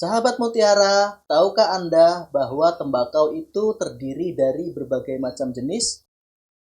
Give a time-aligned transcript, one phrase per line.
[0.00, 6.08] Sahabat Mutiara, tahukah Anda bahwa tembakau itu terdiri dari berbagai macam jenis?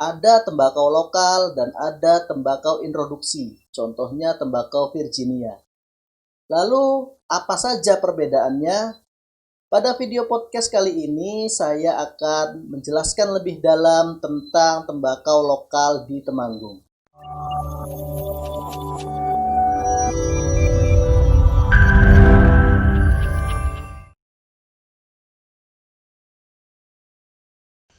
[0.00, 5.60] Ada tembakau lokal dan ada tembakau introduksi, contohnya tembakau Virginia.
[6.48, 8.96] Lalu, apa saja perbedaannya?
[9.68, 16.87] Pada video podcast kali ini, saya akan menjelaskan lebih dalam tentang tembakau lokal di Temanggung.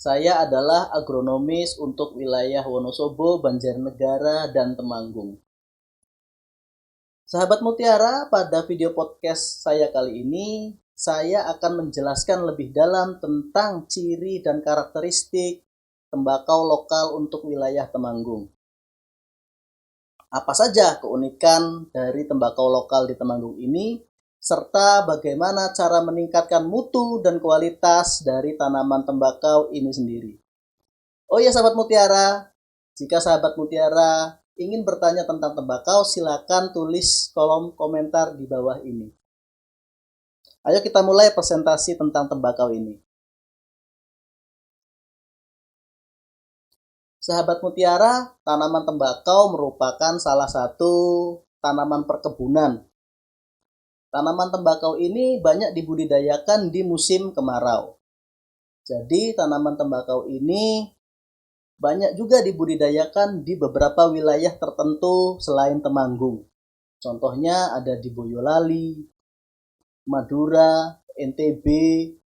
[0.00, 5.36] Saya adalah agronomis untuk wilayah Wonosobo, Banjarnegara, dan Temanggung.
[7.28, 14.40] Sahabat Mutiara, pada video podcast saya kali ini, saya akan menjelaskan lebih dalam tentang ciri
[14.40, 15.68] dan karakteristik
[16.08, 18.48] tembakau lokal untuk wilayah Temanggung.
[20.32, 24.00] Apa saja keunikan dari tembakau lokal di Temanggung ini
[24.40, 30.32] serta bagaimana cara meningkatkan mutu dan kualitas dari tanaman tembakau ini sendiri.
[31.28, 32.48] Oh ya sahabat mutiara,
[32.96, 39.12] jika sahabat mutiara ingin bertanya tentang tembakau, silakan tulis kolom komentar di bawah ini.
[40.64, 42.96] Ayo kita mulai presentasi tentang tembakau ini.
[47.20, 50.92] Sahabat mutiara, tanaman tembakau merupakan salah satu
[51.60, 52.89] tanaman perkebunan
[54.10, 57.94] Tanaman tembakau ini banyak dibudidayakan di musim kemarau.
[58.82, 60.90] Jadi tanaman tembakau ini
[61.78, 66.44] banyak juga dibudidayakan di beberapa wilayah tertentu selain Temanggung.
[67.00, 69.00] Contohnya ada di Boyolali,
[70.10, 71.66] Madura, NTB,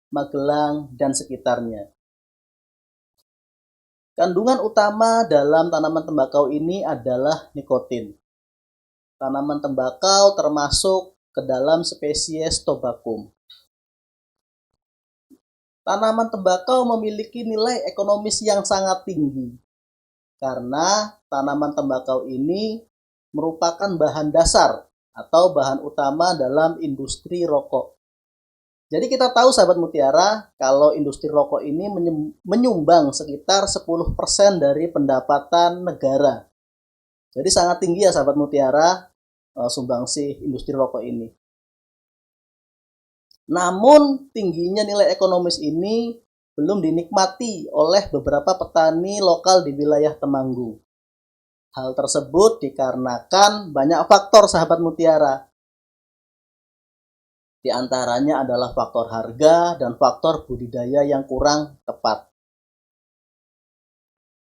[0.09, 1.91] Magelang, dan sekitarnya.
[4.15, 8.15] Kandungan utama dalam tanaman tembakau ini adalah nikotin.
[9.19, 13.27] Tanaman tembakau termasuk ke dalam spesies tobacum.
[15.83, 19.53] Tanaman tembakau memiliki nilai ekonomis yang sangat tinggi
[20.39, 22.83] karena tanaman tembakau ini
[23.35, 27.95] merupakan bahan dasar atau bahan utama dalam industri rokok.
[28.85, 31.89] Jadi kita tahu sahabat mutiara kalau industri rokok ini
[32.45, 34.13] menyumbang sekitar 10%
[34.61, 36.45] dari pendapatan negara.
[37.33, 39.09] Jadi sangat tinggi ya sahabat mutiara
[39.55, 41.31] uh, sumbangsi industri rokok ini.
[43.45, 46.17] Namun tingginya nilai ekonomis ini
[46.55, 50.79] belum dinikmati oleh beberapa petani lokal di wilayah Temanggung.
[51.75, 55.43] Hal tersebut dikarenakan banyak faktor sahabat mutiara.
[57.59, 62.31] Di antaranya adalah faktor harga dan faktor budidaya yang kurang tepat.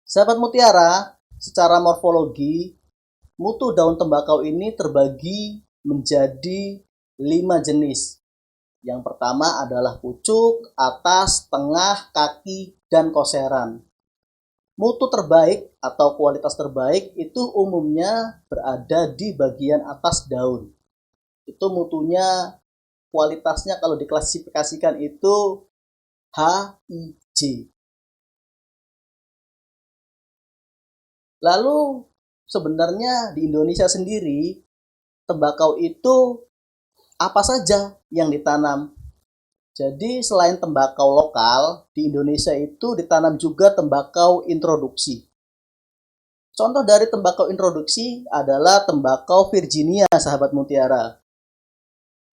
[0.03, 2.75] Sahabat mutiara, secara morfologi
[3.37, 6.81] mutu daun tembakau ini terbagi menjadi
[7.19, 8.23] lima jenis.
[8.83, 13.79] Yang pertama adalah pucuk, atas, tengah, kaki, dan koseran.
[14.75, 20.73] Mutu terbaik atau kualitas terbaik itu umumnya berada di bagian atas daun.
[21.47, 22.57] Itu mutunya
[23.13, 25.69] kualitasnya kalau diklasifikasikan itu
[26.33, 27.69] HIJ.
[31.43, 32.09] Lalu
[32.53, 34.61] sebenarnya di Indonesia sendiri
[35.25, 36.45] tembakau itu
[37.17, 38.93] apa saja yang ditanam.
[39.73, 45.25] Jadi selain tembakau lokal, di Indonesia itu ditanam juga tembakau introduksi.
[46.53, 51.17] Contoh dari tembakau introduksi adalah tembakau Virginia, sahabat mutiara.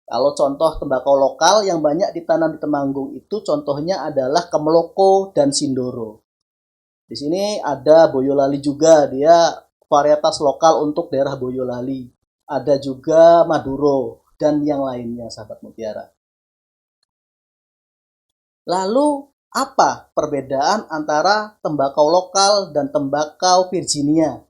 [0.08, 6.24] Kalau contoh tembakau lokal yang banyak ditanam di Temanggung itu contohnya adalah Kemeloko dan Sindoro.
[7.04, 12.10] Di sini ada Boyolali juga, dia varietas lokal untuk daerah Boyolali.
[12.46, 16.12] Ada juga Maduro dan yang lainnya sahabat mutiara.
[18.66, 24.44] Lalu apa perbedaan antara tembakau lokal dan tembakau Virginia?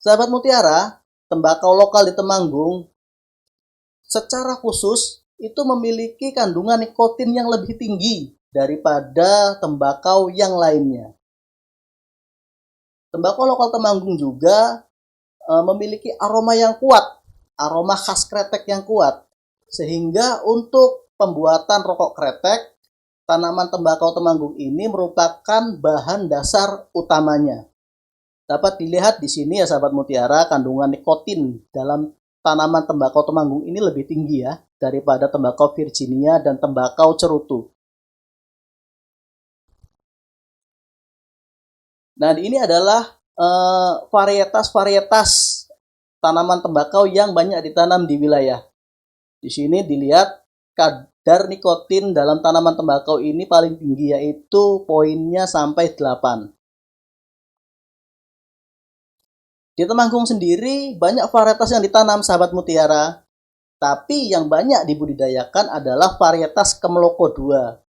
[0.00, 1.00] Sahabat mutiara,
[1.30, 2.88] tembakau lokal di Temanggung
[4.06, 11.12] secara khusus itu memiliki kandungan nikotin yang lebih tinggi daripada tembakau yang lainnya.
[13.10, 14.86] Tembakau lokal Temanggung juga
[15.40, 17.16] e, memiliki aroma yang kuat
[17.56, 19.24] aroma khas kretek yang kuat.
[19.66, 22.76] Sehingga untuk pembuatan rokok kretek,
[23.26, 27.66] tanaman tembakau temanggung ini merupakan bahan dasar utamanya.
[28.46, 32.14] Dapat dilihat di sini ya sahabat mutiara, kandungan nikotin dalam
[32.46, 37.74] tanaman tembakau temanggung ini lebih tinggi ya daripada tembakau Virginia dan tembakau cerutu.
[42.16, 43.04] Nah, ini adalah
[43.36, 45.30] eh, varietas-varietas
[45.68, 45.76] uh,
[46.24, 48.64] tanaman tembakau yang banyak ditanam di wilayah.
[49.36, 50.42] Di sini dilihat
[50.72, 56.56] kadar nikotin dalam tanaman tembakau ini paling tinggi yaitu poinnya sampai 8.
[59.76, 63.28] Di Temanggung sendiri banyak varietas yang ditanam sahabat mutiara,
[63.76, 67.85] tapi yang banyak dibudidayakan adalah varietas Kemeloko 2.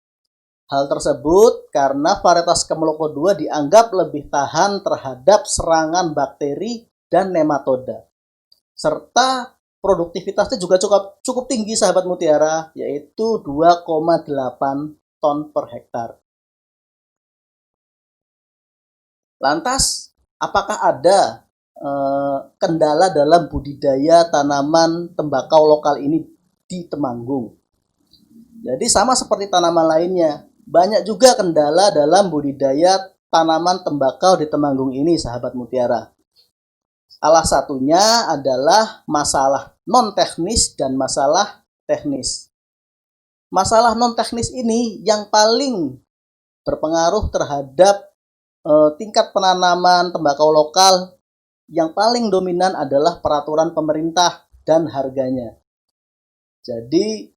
[0.65, 8.09] Hal tersebut karena varietas Kemeloko 2 dianggap lebih tahan terhadap serangan bakteri dan nematoda.
[8.73, 14.25] Serta produktivitasnya juga cukup cukup tinggi sahabat mutiara yaitu 2,8
[15.21, 16.11] ton per hektar.
[19.39, 21.45] Lantas, apakah ada
[21.75, 26.23] Eh, kendala dalam budidaya tanaman tembakau lokal ini
[26.71, 27.51] di Temanggung.
[28.63, 35.21] Jadi sama seperti tanaman lainnya, banyak juga kendala dalam budidaya tanaman tembakau di Temanggung ini,
[35.21, 36.13] sahabat mutiara.
[37.09, 42.53] Salah satunya adalah masalah non teknis dan masalah teknis.
[43.49, 46.01] Masalah non teknis ini yang paling
[46.65, 48.13] berpengaruh terhadap
[48.65, 51.17] eh, tingkat penanaman tembakau lokal
[51.69, 55.57] yang paling dominan adalah peraturan pemerintah dan harganya.
[56.65, 57.34] Jadi,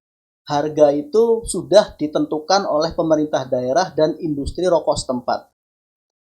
[0.47, 5.51] harga itu sudah ditentukan oleh pemerintah daerah dan industri rokok setempat.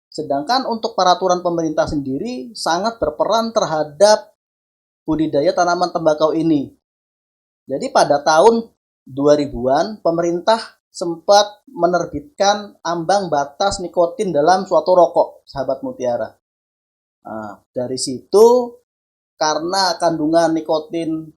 [0.10, 4.34] Sedangkan untuk peraturan pemerintah sendiri sangat berperan terhadap
[5.06, 6.74] budidaya tanaman tembakau ini.
[7.70, 8.74] Jadi pada tahun
[9.06, 10.58] 2000-an pemerintah
[10.90, 16.34] sempat menerbitkan ambang batas nikotin dalam suatu rokok, sahabat mutiara.
[17.30, 18.74] Nah, dari situ
[19.38, 21.30] karena kandungan nikotin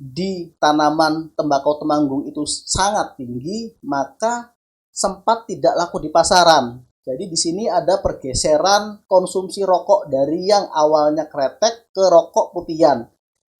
[0.00, 4.56] di tanaman tembakau temanggung itu sangat tinggi, maka
[4.88, 6.80] sempat tidak laku di pasaran.
[7.04, 13.04] Jadi di sini ada pergeseran konsumsi rokok dari yang awalnya kretek ke rokok putihan.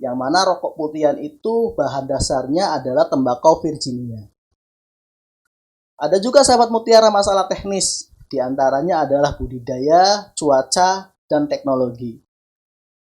[0.00, 4.24] Yang mana rokok putihan itu bahan dasarnya adalah tembakau Virginia.
[6.00, 8.08] Ada juga sahabat mutiara masalah teknis.
[8.32, 12.29] Di antaranya adalah budidaya, cuaca, dan teknologi.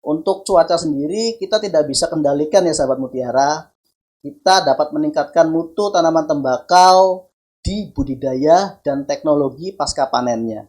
[0.03, 3.71] Untuk cuaca sendiri kita tidak bisa kendalikan ya sahabat mutiara.
[4.19, 7.31] Kita dapat meningkatkan mutu tanaman tembakau
[7.63, 10.67] di budidaya dan teknologi pasca panennya.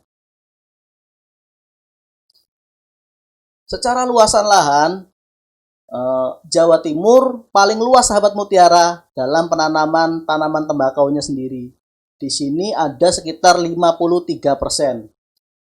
[3.66, 4.90] Secara luasan lahan,
[5.90, 11.74] eh, Jawa Timur paling luas sahabat mutiara dalam penanaman tanaman tembakaunya sendiri.
[12.14, 15.10] Di sini ada sekitar 53 persen.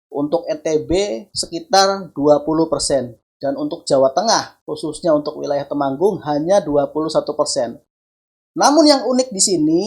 [0.09, 0.89] Untuk NTB
[1.29, 7.81] sekitar 20% dan untuk Jawa Tengah khususnya untuk wilayah Temanggung hanya 21%.
[8.53, 9.83] Namun yang unik di sini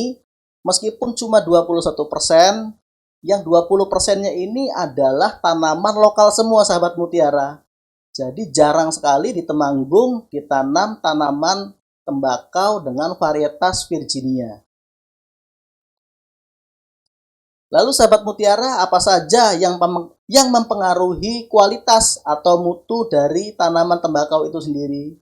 [0.66, 2.74] meskipun cuma 21%,
[3.24, 7.64] yang 20%-nya ini adalah tanaman lokal semua sahabat mutiara.
[8.12, 11.72] Jadi jarang sekali di Temanggung ditanam tanaman
[12.04, 14.60] tembakau dengan varietas Virginia.
[17.74, 19.82] Lalu sahabat mutiara, apa saja yang
[20.30, 25.18] yang mempengaruhi kualitas atau mutu dari tanaman tembakau itu sendiri?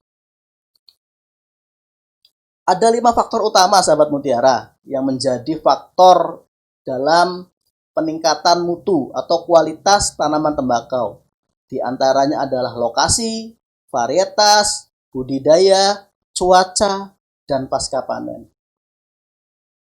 [2.69, 6.45] Ada lima faktor utama sahabat mutiara yang menjadi faktor
[6.85, 7.49] dalam
[7.97, 11.25] peningkatan mutu atau kualitas tanaman tembakau.
[11.65, 13.57] Di antaranya adalah lokasi,
[13.89, 16.05] varietas, budidaya,
[16.37, 17.17] cuaca,
[17.49, 18.45] dan pasca panen.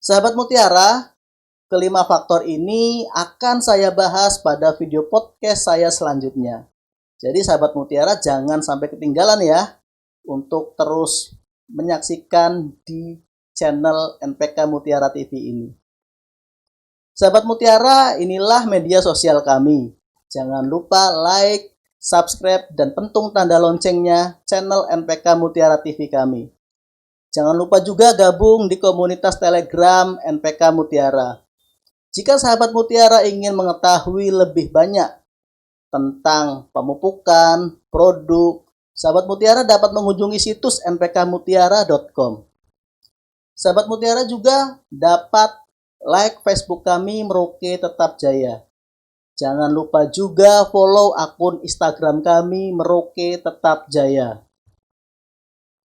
[0.03, 1.16] Sahabat mutiara,
[1.67, 6.63] Kelima faktor ini akan saya bahas pada video podcast saya selanjutnya.
[7.19, 9.75] Jadi sahabat mutiara jangan sampai ketinggalan ya
[10.24, 11.36] untuk terus
[11.67, 13.19] menyaksikan di
[13.51, 15.67] channel NPK Mutiara TV ini.
[17.12, 19.91] Sahabat mutiara, inilah media sosial kami.
[20.31, 26.47] Jangan lupa like, subscribe, dan pentung tanda loncengnya channel NPK Mutiara TV kami.
[27.36, 31.47] Jangan lupa juga gabung di komunitas Telegram NPK Mutiara.
[32.17, 35.05] Jika sahabat mutiara ingin mengetahui lebih banyak
[35.93, 38.65] tentang pemupukan, produk,
[38.97, 42.41] sahabat mutiara dapat mengunjungi situs npkmutiara.com.
[43.53, 45.62] Sahabat mutiara juga dapat
[46.01, 48.65] like Facebook kami Merauke Tetap Jaya.
[49.38, 54.41] Jangan lupa juga follow akun Instagram kami Merauke Tetap Jaya.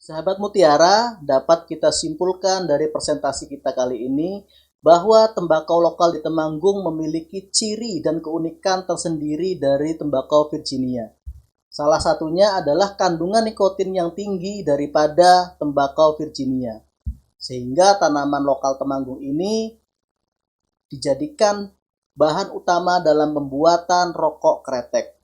[0.00, 4.42] Sahabat Mutiara, dapat kita simpulkan dari presentasi kita kali ini
[4.82, 11.06] bahwa tembakau lokal di Temanggung memiliki ciri dan keunikan tersendiri dari tembakau Virginia.
[11.70, 16.82] Salah satunya adalah kandungan nikotin yang tinggi daripada tembakau Virginia.
[17.38, 19.78] Sehingga tanaman lokal Temanggung ini
[20.90, 21.70] dijadikan
[22.12, 25.16] bahan utama dalam pembuatan rokok kretek.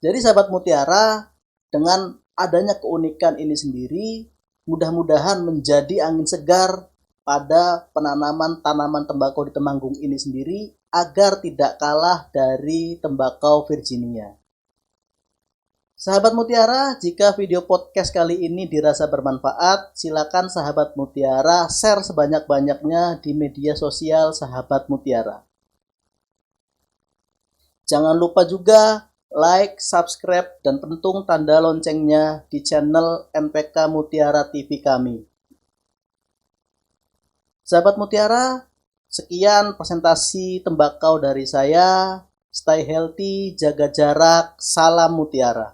[0.00, 1.34] Jadi sahabat mutiara,
[1.68, 4.08] dengan adanya keunikan ini sendiri,
[4.64, 6.93] mudah-mudahan menjadi angin segar
[7.24, 14.36] pada penanaman tanaman tembakau di Temanggung ini sendiri agar tidak kalah dari tembakau Virginia.
[15.96, 23.32] Sahabat Mutiara, jika video podcast kali ini dirasa bermanfaat, silakan sahabat Mutiara share sebanyak-banyaknya di
[23.32, 25.48] media sosial sahabat Mutiara.
[27.88, 35.33] Jangan lupa juga like, subscribe, dan pentung tanda loncengnya di channel NPK Mutiara TV kami.
[37.64, 38.68] Sahabat Mutiara,
[39.08, 42.20] sekian presentasi tembakau dari saya.
[42.52, 45.72] Stay healthy, jaga jarak, salam Mutiara.